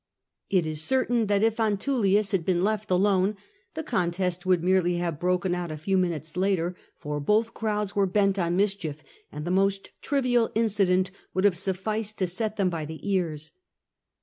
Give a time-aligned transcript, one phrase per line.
[0.49, 3.37] It is certain that if Antullius had been left alone,
[3.75, 8.07] the contest would merely have broken out a few minutes later, for both crowds were
[8.07, 12.83] bent on mischief, and the most trivial incident would have sufficed to set them by
[12.83, 13.51] the ears.